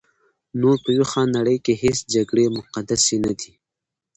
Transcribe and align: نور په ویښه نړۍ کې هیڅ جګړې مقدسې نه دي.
نور 0.61 0.77
په 0.83 0.89
ویښه 0.97 1.23
نړۍ 1.37 1.57
کې 1.65 1.73
هیڅ 1.83 1.99
جګړې 2.15 2.45
مقدسې 2.57 3.15
نه 3.25 3.33
دي. 3.39 3.51